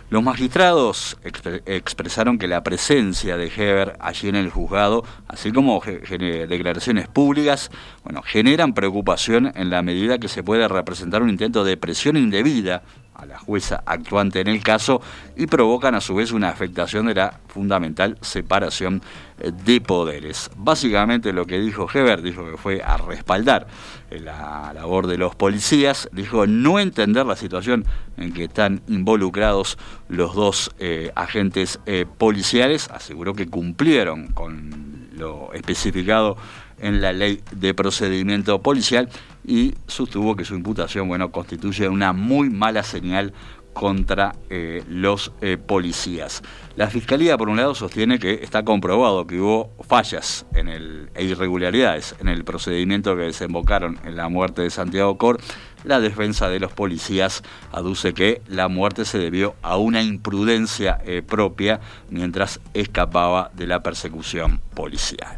Los 0.10 0.22
magistrados 0.22 1.18
expresaron 1.24 2.38
que 2.38 2.50
la 2.50 2.64
presencia 2.64 3.38
de 3.38 3.48
Heber 3.48 3.96
allí 4.02 4.28
en 4.28 4.36
el 4.36 4.50
juzgado, 4.50 5.06
así 5.30 5.54
como 5.54 5.82
declaraciones 5.82 7.08
públicas, 7.08 7.72
bueno, 8.04 8.22
generan 8.24 8.74
preocupación 8.74 9.54
en 9.56 9.70
la 9.70 9.82
medida 9.82 10.18
que 10.18 10.28
se 10.28 10.44
puede 10.44 10.68
representar 10.68 11.22
un 11.24 11.30
intento 11.30 11.64
de 11.64 11.78
presión 11.78 12.18
indebida 12.18 12.84
a 13.18 13.26
la 13.26 13.40
jueza 13.40 13.84
actuante 13.86 14.40
en 14.40 14.48
el 14.48 14.64
caso 14.64 15.02
y 15.36 15.48
provocan 15.48 15.96
a 15.96 16.02
su 16.02 16.16
vez 16.16 16.32
una 16.32 16.50
afectación 16.50 17.08
de 17.08 17.16
la 17.16 17.40
fundamental 17.48 18.18
separación 18.22 19.02
eh, 19.40 19.52
de 19.66 19.82
poderes. 19.82 20.52
Básicamente 20.56 21.34
lo 21.34 21.46
que 21.46 21.60
dijo 21.60 21.88
Heber, 21.92 22.22
dijo 22.22 22.50
que 22.50 22.58
fue 22.58 22.82
a 22.84 22.98
respaldar 22.98 23.68
eh, 24.12 24.20
la 24.20 24.72
labor 24.74 25.08
de 25.08 25.18
los 25.18 25.36
policías, 25.36 26.10
dijo 26.12 26.46
no 26.46 26.80
entender 26.80 27.26
la 27.26 27.36
situación 27.36 27.86
en 28.18 28.34
que 28.34 28.46
están 28.46 28.82
involucrados 28.88 29.78
los 30.10 30.36
dos 30.36 30.72
eh, 30.80 31.12
agentes 31.16 31.80
policiales, 32.18 32.90
aseguró 32.92 33.34
que 33.34 33.48
cumplieron 33.48 34.28
con 34.28 35.08
lo 35.14 35.52
especificado 35.54 36.38
en 36.80 37.02
la 37.02 37.12
ley 37.12 37.42
de 37.52 37.74
procedimiento 37.74 38.62
policial 38.62 39.10
y 39.48 39.74
sostuvo 39.88 40.36
que 40.36 40.46
su 40.46 40.54
imputación 40.54 41.08
bueno, 41.08 41.32
constituye 41.32 41.88
una 41.88 42.13
muy 42.13 42.50
mala 42.50 42.84
señal 42.84 43.34
contra 43.77 44.34
eh, 44.50 44.84
los 44.89 45.32
eh, 45.42 45.56
policías. 45.56 46.42
La 46.75 46.89
Fiscalía, 46.89 47.38
por 47.38 47.48
un 47.48 47.58
lado, 47.58 47.75
sostiene 47.75 48.18
que 48.18 48.34
está 48.42 48.66
comprobado 48.66 49.27
que 49.27 49.39
hubo 49.39 49.72
fallas 49.88 50.48
en 50.56 50.68
el, 50.68 51.12
e 51.13 51.25
irregularidades 51.25 52.16
en 52.20 52.27
el 52.27 52.44
procedimiento 52.44 53.16
que 53.16 53.24
desembocaron 53.24 54.00
en 54.04 54.16
la 54.16 54.30
muerte 54.30 54.63
de 54.63 54.72
Santiago 54.72 55.20
Cor. 55.20 55.39
La 55.84 56.00
defensa 56.00 56.50
de 56.50 56.60
los 56.60 56.74
policías 56.74 57.44
aduce 57.72 58.16
que 58.16 58.42
la 58.48 58.68
muerte 58.68 59.06
se 59.06 59.20
debió 59.20 59.54
a 59.62 59.77
una 59.77 60.01
imprudencia 60.01 61.00
eh, 61.06 61.22
propia 61.22 61.80
mientras 62.10 62.60
escapaba 62.74 63.51
de 63.54 63.68
la 63.68 63.82
persecución 63.84 64.60
policial. 64.74 65.38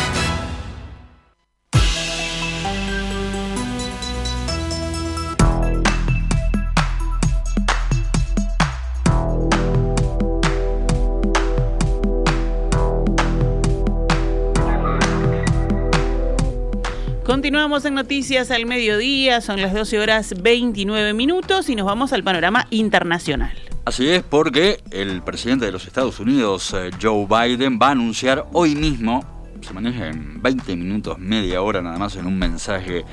Continuamos 17.41 17.85
en 17.85 17.95
Noticias 17.95 18.51
al 18.51 18.67
Mediodía, 18.67 19.41
son 19.41 19.59
las 19.63 19.73
12 19.73 19.97
horas 19.97 20.35
29 20.43 21.15
minutos 21.15 21.69
y 21.69 21.75
nos 21.75 21.87
vamos 21.87 22.13
al 22.13 22.23
panorama 22.23 22.67
internacional. 22.69 23.51
Así 23.83 24.07
es, 24.09 24.21
porque 24.21 24.79
el 24.91 25.23
presidente 25.23 25.65
de 25.65 25.71
los 25.71 25.87
Estados 25.87 26.19
Unidos, 26.19 26.71
eh, 26.77 26.91
Joe 27.01 27.25
Biden, 27.25 27.79
va 27.81 27.87
a 27.87 27.91
anunciar 27.93 28.45
hoy 28.53 28.75
mismo, 28.75 29.25
se 29.59 29.73
maneja 29.73 30.09
en 30.09 30.39
20 30.39 30.75
minutos, 30.75 31.17
media 31.17 31.63
hora 31.63 31.81
nada 31.81 31.97
más 31.97 32.15
en 32.15 32.27
un 32.27 32.37
mensaje 32.37 33.05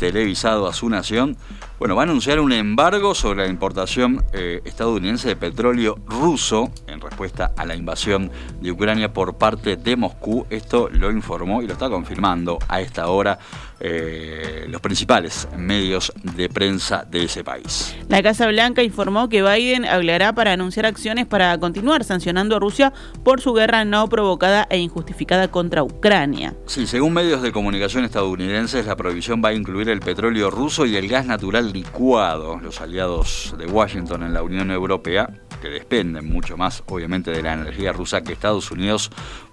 televisado 0.00 0.66
a 0.66 0.72
su 0.72 0.88
nación, 0.88 1.36
bueno, 1.78 1.94
va 1.94 2.02
a 2.02 2.06
anunciar 2.06 2.40
un 2.40 2.50
embargo 2.50 3.14
sobre 3.14 3.44
la 3.44 3.48
importación 3.48 4.24
eh, 4.32 4.62
estadounidense 4.64 5.28
de 5.28 5.36
petróleo 5.36 5.96
ruso 6.08 6.72
respuesta 7.16 7.52
a 7.56 7.64
la 7.64 7.74
invasión 7.74 8.30
de 8.60 8.70
Ucrania 8.70 9.10
por 9.10 9.38
parte 9.38 9.76
de 9.76 9.96
Moscú. 9.96 10.46
Esto 10.50 10.90
lo 10.92 11.10
informó 11.10 11.62
y 11.62 11.66
lo 11.66 11.72
está 11.72 11.88
confirmando 11.88 12.58
a 12.68 12.82
esta 12.82 13.08
hora 13.08 13.38
eh, 13.80 14.66
los 14.68 14.82
principales 14.82 15.48
medios 15.56 16.12
de 16.22 16.50
prensa 16.50 17.06
de 17.10 17.24
ese 17.24 17.42
país. 17.42 17.96
La 18.08 18.22
Casa 18.22 18.46
Blanca 18.48 18.82
informó 18.82 19.30
que 19.30 19.42
Biden 19.42 19.86
hablará 19.86 20.34
para 20.34 20.52
anunciar 20.52 20.84
acciones 20.84 21.26
para 21.26 21.58
continuar 21.58 22.04
sancionando 22.04 22.56
a 22.56 22.58
Rusia 22.58 22.92
por 23.24 23.40
su 23.40 23.54
guerra 23.54 23.86
no 23.86 24.06
provocada 24.08 24.66
e 24.68 24.78
injustificada 24.78 25.48
contra 25.48 25.82
Ucrania. 25.82 26.54
Sí, 26.66 26.86
según 26.86 27.14
medios 27.14 27.40
de 27.40 27.50
comunicación 27.50 28.04
estadounidenses, 28.04 28.84
la 28.84 28.96
prohibición 28.96 29.40
va 29.42 29.50
a 29.50 29.54
incluir 29.54 29.88
el 29.88 30.00
petróleo 30.00 30.50
ruso 30.50 30.84
y 30.84 30.96
el 30.96 31.08
gas 31.08 31.24
natural 31.24 31.72
licuado. 31.72 32.58
Los 32.58 32.82
aliados 32.82 33.54
de 33.58 33.64
Washington 33.66 34.22
en 34.22 34.34
la 34.34 34.42
Unión 34.42 34.70
Europea, 34.70 35.30
dependen 35.68 36.28
mucho 36.28 36.56
más 36.56 36.82
obviamente 36.86 37.30
de 37.30 37.42
la 37.42 37.54
energía 37.54 37.92
rusa 37.92 38.22
que 38.22 38.32
Estados 38.32 38.70
Unidos, 38.70 39.10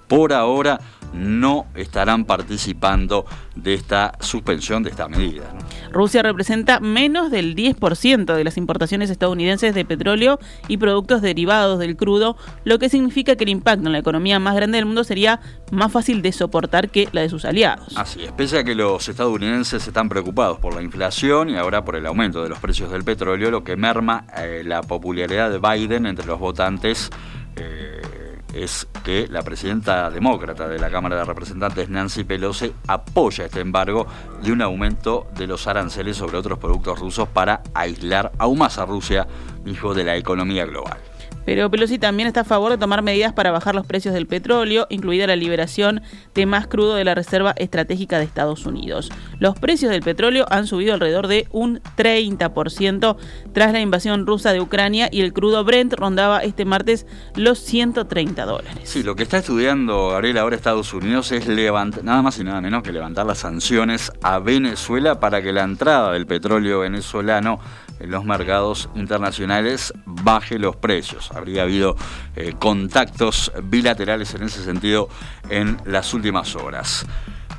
por 0.08 0.34
ahora 0.34 0.80
no 1.14 1.68
estarán 1.76 2.26
participando 2.26 3.26
de 3.56 3.74
esta 3.74 4.14
suspensión 4.20 4.84
de 4.84 4.90
esta 4.90 5.08
medida. 5.08 5.46
Rusia 5.94 6.24
representa 6.24 6.80
menos 6.80 7.32
del 7.32 7.56
10% 7.56 8.36
de 8.36 8.44
las 8.44 8.58
importaciones 8.58 9.10
estadounidenses 9.10 9.74
de 9.76 9.86
petróleo 9.86 10.40
y 10.68 10.78
productos 10.78 11.22
derivados 11.22 11.80
del 11.80 11.96
crudo, 11.96 12.36
lo 12.66 12.80
que 12.80 12.90
significa 12.90 13.36
que 13.36 13.44
el 13.44 13.52
impacto 13.52 13.88
en 13.88 13.94
la 13.94 14.00
economía 14.00 14.40
más 14.40 14.56
grande 14.56 14.78
del 14.78 14.86
mundo 14.86 15.04
sería 15.04 15.40
más 15.72 15.92
fácil 15.92 16.22
de 16.22 16.32
soportar 16.32 16.90
que 16.90 17.08
la 17.12 17.22
de 17.22 17.30
sus 17.30 17.46
aliados. 17.46 17.96
Así 17.96 18.24
es, 18.24 18.32
pese 18.32 18.60
a 18.60 18.64
que 18.64 18.76
los 18.76 19.08
estadounidenses 19.08 19.88
están 19.88 20.10
preocupados 20.10 20.60
por 20.60 20.76
la 20.76 20.82
inflación 20.82 21.50
y 21.50 21.56
ahora 21.56 21.86
por 21.86 21.96
el 21.96 22.06
aumento 22.06 22.44
de 22.44 22.50
los 22.50 22.60
precios 22.60 22.92
del 22.92 23.04
petróleo, 23.04 23.52
lo 23.52 23.64
que 23.64 23.76
merma 23.76 24.26
eh, 24.36 24.64
la 24.66 24.82
popularidad 24.82 25.52
de 25.52 25.60
Biden 25.60 26.06
entre 26.06 26.26
los 26.26 26.40
votantes. 26.40 27.10
Eh, 27.56 28.02
es 28.54 28.88
que 29.04 29.28
la 29.28 29.42
presidenta 29.42 30.10
demócrata 30.10 30.68
de 30.68 30.80
la 30.80 30.90
Cámara 30.90 31.18
de 31.18 31.26
Representantes, 31.26 31.90
Nancy 31.90 32.24
Pelosi, 32.24 32.74
apoya 32.88 33.46
este 33.46 33.60
embargo 33.60 34.08
y 34.44 34.52
un 34.52 34.62
aumento 34.62 35.28
de 35.36 35.48
los 35.48 35.68
aranceles 35.68 36.18
sobre 36.18 36.38
otros 36.38 36.60
productos 36.60 37.00
rusos 37.00 37.28
para 37.28 37.64
aislar 37.74 38.32
aún 38.38 38.60
más 38.60 38.78
a 38.78 38.86
Rusia, 38.86 39.28
hijo 39.66 39.94
de 39.94 40.04
la 40.04 40.16
economía 40.16 40.66
global. 40.66 41.13
Pero 41.46 41.70
Pelosi 41.70 42.00
también 42.00 42.28
está 42.28 42.42
a 42.42 42.46
favor 42.46 42.72
de 42.72 42.78
tomar 42.78 43.02
medidas 43.02 43.34
para 43.34 43.52
bajar 43.52 43.76
los 43.76 43.86
precios 43.86 44.14
del 44.14 44.28
petróleo, 44.28 44.88
incluida 44.90 45.28
la 45.28 45.36
liberación 45.36 46.02
de 46.34 46.46
más 46.46 46.68
crudo 46.68 46.96
de 46.96 47.04
la 47.04 47.16
Reserva 47.16 47.54
Estratégica 47.58 48.18
de 48.18 48.26
Estados 48.26 48.66
Unidos. 48.66 49.12
Los 49.40 49.58
precios 49.60 49.92
del 49.92 50.02
petróleo 50.02 50.46
han 50.50 50.68
subido 50.68 50.94
alrededor 50.94 51.28
de 51.28 51.48
un 51.52 51.82
30% 51.98 53.18
tras 53.54 53.74
la 53.74 53.80
invasión 53.80 54.26
rusa 54.26 54.54
de 54.54 54.62
Ucrania 54.62 55.10
y 55.12 55.22
el 55.22 55.34
crudo 55.34 55.64
Brent 55.64 55.94
rondaba 55.94 56.40
este 56.40 56.66
martes 56.66 57.06
los 57.36 57.60
130 57.60 58.46
dólares. 58.46 58.80
Sí, 58.84 59.04
lo 59.04 59.16
que 59.16 59.24
está 59.24 59.38
estudiando 59.38 60.10
Gabriel 60.10 60.38
ahora 60.38 60.56
Estados 60.56 60.94
Unidos 60.94 61.32
es 61.32 61.48
levantar, 61.48 62.04
nada 62.04 62.22
más 62.22 62.40
y 62.40 62.44
nada 62.44 62.62
menos 62.62 62.84
que 62.84 62.92
levantar 62.92 63.26
las 63.26 63.40
sanciones 63.40 64.12
a 64.22 64.40
Venezuela 64.40 65.20
para 65.20 65.42
que 65.42 65.52
la 65.52 65.64
entrada 65.64 66.12
del 66.14 66.26
petróleo 66.26 66.80
venezolano 66.80 67.60
en 68.04 68.12
los 68.12 68.26
mercados 68.26 68.90
internacionales 68.96 69.94
baje 70.06 70.60
los 70.60 70.76
precios. 70.76 71.32
Habría 71.32 71.64
habido 71.64 71.96
eh, 72.36 72.54
contactos 72.60 73.52
bilaterales 73.64 74.34
en 74.36 74.44
ese 74.44 74.64
sentido 74.64 75.08
en 75.50 75.78
las 75.86 76.14
últimas 76.14 76.56
horas. 76.56 77.06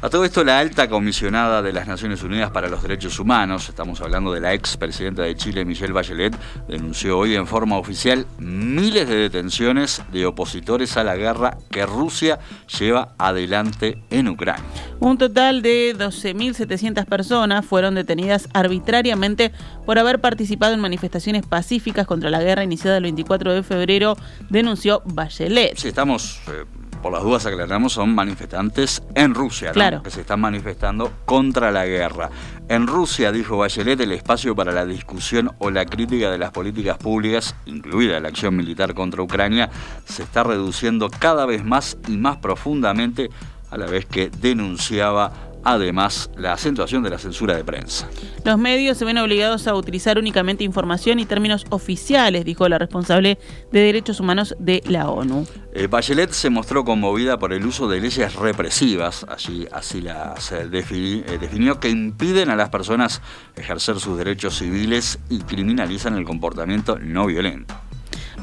A 0.04 0.10
todo 0.10 0.26
esto, 0.26 0.44
la 0.44 0.58
alta 0.58 0.86
comisionada 0.86 1.62
de 1.62 1.72
las 1.72 1.88
Naciones 1.88 2.22
Unidas 2.22 2.50
para 2.50 2.68
los 2.68 2.82
Derechos 2.82 3.18
Humanos, 3.18 3.70
estamos 3.70 4.02
hablando 4.02 4.32
de 4.32 4.40
la 4.42 4.52
ex 4.52 4.76
presidenta 4.76 5.22
de 5.22 5.34
Chile, 5.34 5.64
Michelle 5.64 5.94
Bachelet, 5.94 6.36
denunció 6.68 7.16
hoy 7.16 7.34
en 7.34 7.46
forma 7.46 7.78
oficial 7.78 8.26
miles 8.38 9.08
de 9.08 9.16
detenciones 9.16 10.02
de 10.12 10.26
opositores 10.26 10.98
a 10.98 11.04
la 11.04 11.16
guerra 11.16 11.56
que 11.70 11.86
Rusia 11.86 12.38
lleva 12.78 13.14
adelante 13.16 13.96
en 14.10 14.28
Ucrania. 14.28 14.62
Un 15.00 15.16
total 15.16 15.62
de 15.62 15.94
12.700 15.96 17.06
personas 17.06 17.64
fueron 17.64 17.94
detenidas 17.94 18.50
arbitrariamente 18.52 19.52
por 19.86 19.98
haber 19.98 20.20
participado 20.20 20.74
en 20.74 20.80
manifestaciones 20.80 21.46
pacíficas 21.46 22.06
contra 22.06 22.28
la 22.28 22.42
guerra 22.42 22.62
iniciada 22.62 22.98
el 22.98 23.04
24 23.04 23.54
de 23.54 23.62
febrero, 23.62 24.18
denunció 24.50 25.00
Bachelet. 25.06 25.78
Sí, 25.78 25.88
estamos... 25.88 26.42
Eh, 26.48 26.66
por 27.04 27.12
las 27.12 27.22
dudas 27.22 27.44
aclaramos, 27.44 27.92
son 27.92 28.14
manifestantes 28.14 29.02
en 29.14 29.34
Rusia, 29.34 29.72
que 30.02 30.10
se 30.10 30.22
están 30.22 30.40
manifestando 30.40 31.12
contra 31.26 31.70
la 31.70 31.84
guerra. 31.84 32.30
En 32.66 32.86
Rusia, 32.86 33.30
dijo 33.30 33.58
Bachelet, 33.58 34.00
el 34.00 34.12
espacio 34.12 34.56
para 34.56 34.72
la 34.72 34.86
discusión 34.86 35.50
o 35.58 35.70
la 35.70 35.84
crítica 35.84 36.30
de 36.30 36.38
las 36.38 36.50
políticas 36.50 36.96
públicas, 36.96 37.54
incluida 37.66 38.18
la 38.20 38.28
acción 38.28 38.56
militar 38.56 38.94
contra 38.94 39.20
Ucrania, 39.20 39.68
se 40.06 40.22
está 40.22 40.44
reduciendo 40.44 41.10
cada 41.10 41.44
vez 41.44 41.62
más 41.62 41.98
y 42.08 42.16
más 42.16 42.38
profundamente, 42.38 43.28
a 43.70 43.76
la 43.76 43.84
vez 43.84 44.06
que 44.06 44.30
denunciaba 44.30 45.30
además 45.64 46.30
la 46.36 46.52
acentuación 46.52 47.02
de 47.02 47.10
la 47.10 47.18
censura 47.18 47.56
de 47.56 47.64
prensa. 47.64 48.08
Los 48.44 48.58
medios 48.58 48.98
se 48.98 49.04
ven 49.04 49.18
obligados 49.18 49.66
a 49.66 49.74
utilizar 49.74 50.18
únicamente 50.18 50.64
información 50.64 51.18
y 51.18 51.26
términos 51.26 51.64
oficiales, 51.70 52.44
dijo 52.44 52.68
la 52.68 52.78
responsable 52.78 53.38
de 53.72 53.80
Derechos 53.80 54.20
Humanos 54.20 54.54
de 54.58 54.82
la 54.86 55.08
ONU. 55.08 55.46
Eh, 55.72 55.86
Bachelet 55.88 56.30
se 56.30 56.50
mostró 56.50 56.84
conmovida 56.84 57.38
por 57.38 57.52
el 57.52 57.66
uso 57.66 57.88
de 57.88 58.00
leyes 58.00 58.34
represivas, 58.34 59.26
allí 59.28 59.66
así 59.72 60.00
las 60.00 60.52
eh, 60.52 60.68
definió, 60.68 61.80
que 61.80 61.90
impiden 61.90 62.50
a 62.50 62.56
las 62.56 62.68
personas 62.68 63.22
ejercer 63.56 63.98
sus 63.98 64.16
derechos 64.16 64.58
civiles 64.58 65.18
y 65.28 65.40
criminalizan 65.40 66.16
el 66.16 66.24
comportamiento 66.24 66.98
no 66.98 67.26
violento. 67.26 67.74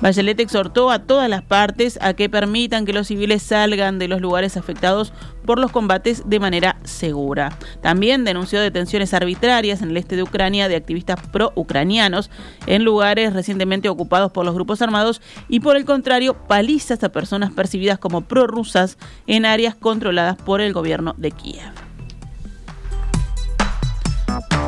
Bachelet 0.02 0.40
exhortó 0.40 0.90
a 0.90 1.00
todas 1.00 1.30
las 1.30 1.44
partes 1.44 2.00
a 2.02 2.14
que 2.14 2.28
permitan 2.28 2.86
que 2.86 2.94
los 2.94 3.08
civiles 3.08 3.44
salgan 3.44 4.00
de 4.00 4.08
los 4.08 4.20
lugares 4.20 4.58
afectados 4.58 5.14
por 5.46 5.60
los 5.60 5.72
combates 5.72 6.24
de 6.26 6.40
manera 6.40 6.78
segura. 6.84 7.56
También 7.82 8.24
denunció 8.24 8.60
detenciones 8.60 9.14
arbitrarias 9.14 9.84
en 9.84 9.92
el 9.92 9.98
este 9.98 10.16
de 10.16 10.24
Ucrania 10.24 10.68
de 10.68 10.76
activistas 10.76 11.20
pro-ucranianos 11.32 12.32
en 12.66 12.84
lugares 12.84 13.34
recientemente 13.34 13.90
ocupados 13.90 14.32
por 14.32 14.44
los 14.44 14.56
grupos 14.56 14.82
armados 14.82 15.22
y 15.48 15.60
por 15.60 15.78
el 15.78 15.86
contrario 15.86 16.34
palizas 16.48 17.04
a 17.04 17.10
personas 17.10 17.52
percibidas 17.52 18.00
como 18.00 18.22
prorrusas 18.22 18.98
en 19.28 19.46
áreas 19.46 19.76
controladas 19.76 20.38
por 20.38 20.62
el 20.62 20.74
gobierno 20.74 21.14
de 21.18 21.32
Kiev. 21.32 21.72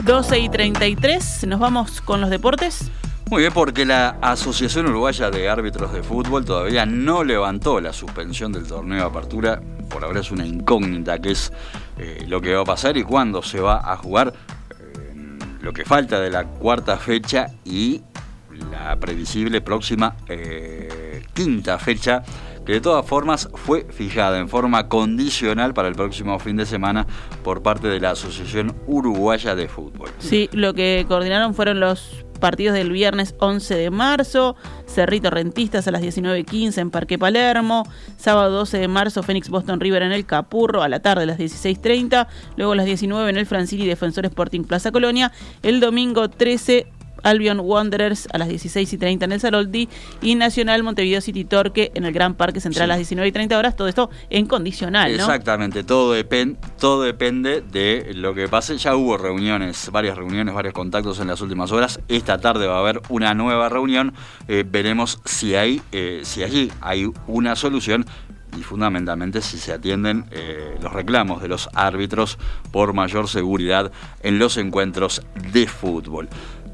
12 0.04 0.40
y 0.40 0.50
33, 0.50 1.48
nos 1.48 1.60
vamos 1.60 2.02
con 2.02 2.20
los 2.22 2.30
deportes. 2.30 2.92
Muy 3.30 3.42
bien, 3.42 3.54
porque 3.54 3.86
la 3.86 4.18
Asociación 4.22 4.88
Uruguaya 4.88 5.32
de 5.32 5.50
Árbitros 5.50 5.92
de 5.94 6.04
Fútbol 6.04 6.46
todavía 6.46 6.86
no 6.86 7.24
levantó 7.24 7.82
la 7.82 7.92
suspensión 7.94 8.52
del 8.52 8.68
torneo 8.68 9.00
de 9.00 9.06
apertura. 9.06 9.62
Por 9.90 10.04
ahora 10.04 10.20
es 10.20 10.32
una 10.32 10.46
incógnita 10.46 11.20
que 11.20 11.32
es 11.32 11.52
eh, 11.98 12.26
lo 12.28 12.42
que 12.42 12.54
va 12.54 12.62
a 12.62 12.66
pasar 12.66 12.98
y 12.98 13.04
cuándo 13.04 13.42
se 13.42 13.60
va 13.60 13.92
a 13.92 13.98
jugar 13.98 14.34
eh, 14.70 15.14
lo 15.62 15.74
que 15.74 15.86
falta 15.86 16.20
de 16.20 16.30
la 16.30 16.46
cuarta 16.46 16.98
fecha 16.98 17.48
y 17.66 18.02
la 18.72 18.96
previsible 18.98 19.62
próxima 19.62 20.16
eh, 20.28 21.24
quinta 21.34 21.80
fecha 21.80 22.24
que 22.66 22.74
de 22.74 22.82
todas 22.82 23.06
formas 23.06 23.50
fue 23.54 23.86
fijada 23.90 24.40
en 24.40 24.48
forma 24.48 24.88
condicional 24.88 25.74
para 25.74 25.88
el 25.88 25.96
próximo 25.96 26.40
fin 26.40 26.56
de 26.56 26.66
semana 26.66 27.06
por 27.44 27.62
parte 27.62 27.88
de 27.88 28.00
la 28.00 28.12
Asociación 28.12 28.76
Uruguaya 28.88 29.56
de 29.56 29.68
Fútbol. 29.68 30.10
Sí, 30.20 30.50
lo 30.54 30.74
que 30.74 31.06
coordinaron 31.08 31.54
fueron 31.54 31.80
los 31.80 32.23
partidos 32.44 32.74
del 32.74 32.92
viernes 32.92 33.36
11 33.40 33.74
de 33.74 33.90
marzo, 33.90 34.58
Cerrito 34.86 35.30
Rentistas 35.30 35.88
a 35.88 35.92
las 35.92 36.02
19.15 36.02 36.78
en 36.78 36.92
Parque 36.92 37.18
Palermo, 37.18 37.88
sábado 38.18 38.52
12 38.52 38.80
de 38.80 38.90
marzo 38.90 39.24
Fénix 39.24 39.48
Boston 39.48 39.80
River 39.80 40.02
en 40.02 40.12
el 40.12 40.26
Capurro 40.26 40.84
a 40.84 40.90
la 40.90 41.00
tarde 41.00 41.24
a 41.24 41.26
las 41.26 41.40
16.30, 41.40 42.28
luego 42.58 42.74
a 42.74 42.76
las 42.76 42.86
19 42.86 43.30
en 43.30 43.38
el 43.38 43.46
Francini 43.46 43.88
Defensor 43.88 44.26
Sporting 44.26 44.66
Plaza 44.66 44.92
Colonia, 44.92 45.32
el 45.62 45.80
domingo 45.80 46.30
13 46.30 46.86
Albion 47.24 47.60
Wanderers 47.60 48.28
a 48.32 48.38
las 48.38 48.50
16 48.50 48.94
y 48.94 48.98
30 48.98 49.26
en 49.26 49.32
el 49.32 49.40
Saloldi 49.40 49.90
y 50.22 50.36
Nacional 50.36 50.84
Montevideo 50.84 51.22
City 51.22 51.46
Torque 51.46 51.92
en 51.96 52.06
el 52.06 52.14
Gran 52.14 52.36
Parque 52.36 52.60
Central 52.60 52.86
a 52.86 52.88
las 52.94 52.98
19 52.98 53.28
y 53.28 53.32
30 53.32 53.58
horas. 53.58 53.76
Todo 53.76 53.88
esto 53.88 54.10
en 54.30 54.46
condicional, 54.46 55.12
¿no? 55.18 55.24
Exactamente, 55.24 55.84
todo, 55.84 56.14
depende 56.14 56.58
todo 56.80 57.04
depende 57.04 57.62
de 57.62 58.12
lo 58.14 58.34
que 58.34 58.48
pase. 58.48 58.78
Ya 58.78 58.96
hubo 58.96 59.18
reuniones, 59.18 59.90
varias 59.92 60.18
reuniones, 60.18 60.54
varios 60.54 60.74
contactos 60.74 61.20
en 61.20 61.28
las 61.28 61.42
últimas 61.42 61.72
horas. 61.72 62.00
Esta 62.08 62.40
tarde 62.40 62.68
va 62.68 62.76
a 62.76 62.80
haber 62.80 63.02
una 63.10 63.34
nueva 63.34 63.70
reunión. 63.70 64.14
Eh, 64.48 64.66
veremos 64.68 65.22
si, 65.26 65.56
hay, 65.56 65.82
eh, 65.92 66.22
si 66.24 66.44
allí 66.44 66.72
hay 66.82 67.10
una 67.28 67.56
solución 67.56 68.06
y 68.58 68.62
fundamentalmente 68.62 69.42
si 69.42 69.58
se 69.58 69.74
atienden 69.74 70.26
eh, 70.32 70.78
los 70.82 70.94
reclamos 70.94 71.42
de 71.42 71.48
los 71.48 71.70
árbitros 71.74 72.38
por 72.72 72.94
mayor 72.94 73.28
seguridad 73.28 73.92
en 74.22 74.40
los 74.40 74.58
encuentros 74.58 75.26
de 75.52 75.68
fútbol. 75.68 76.30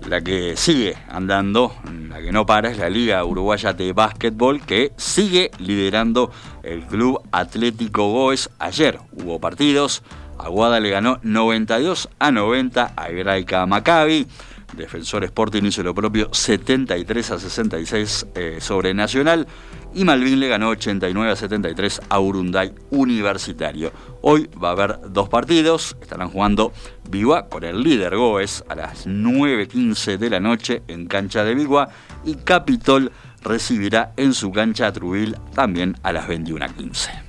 La 0.08 0.22
que 0.22 0.56
sigue 0.58 0.96
andando, 1.08 1.76
la 2.08 2.20
que 2.20 2.32
no 2.32 2.46
para, 2.46 2.70
es 2.70 2.78
la 2.78 2.90
Liga 2.90 3.24
Uruguaya 3.24 3.74
de 3.74 3.94
Básquetbol, 3.94 4.62
que 4.62 4.92
sigue 4.98 5.52
liderando 5.60 6.32
el 6.64 6.84
Club 6.86 7.22
Atlético 7.32 8.12
Goes. 8.12 8.50
Ayer 8.60 9.00
hubo 9.12 9.40
partidos, 9.40 10.02
Aguada 10.40 10.80
le 10.80 10.90
ganó 10.90 11.20
92 11.22 12.10
a 12.18 12.32
90 12.32 12.94
a 12.96 13.10
Hebraica 13.10 13.66
Maccabi. 13.66 14.26
Defensor 14.74 15.24
Sporting 15.24 15.64
hizo 15.64 15.84
lo 15.84 15.94
propio 15.94 16.30
73 16.34 17.32
a 17.32 17.40
66 17.40 18.28
eh, 18.36 18.58
sobre 18.60 18.94
Nacional 18.94 19.48
y 19.94 20.04
Malvin 20.06 20.40
le 20.40 20.48
ganó 20.48 20.70
89 20.70 21.32
a 21.32 21.36
73 21.36 22.02
a 22.10 22.20
Urunday 22.20 22.74
Universitario. 22.92 23.92
Hoy 24.22 24.50
va 24.62 24.70
a 24.70 24.72
haber 24.72 25.00
dos 25.10 25.30
partidos, 25.30 25.98
estarán 26.02 26.30
jugando 26.30 26.72
Vigua 27.10 27.48
con 27.48 27.64
el 27.64 27.82
líder 27.82 28.16
Goes 28.16 28.64
a 28.68 28.76
las 28.76 29.08
9.15 29.08 30.18
de 30.18 30.30
la 30.30 30.40
noche 30.40 30.84
en 30.88 31.08
cancha 31.08 31.44
de 31.44 31.56
Vigua 31.56 31.90
y 32.24 32.36
Capitol 32.36 33.12
recibirá 33.42 34.14
en 34.18 34.34
su 34.34 34.52
cancha 34.52 34.88
a 34.88 34.94
Trubil 34.94 35.36
también 35.56 35.96
a 36.04 36.12
las 36.12 36.28
21.15. 36.28 37.29